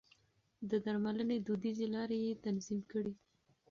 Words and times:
د 0.69 0.71
درملنې 0.85 1.37
دوديزې 1.45 1.87
لارې 1.95 2.17
يې 2.25 2.33
تنظيم 2.43 2.79
کړې. 2.91 3.13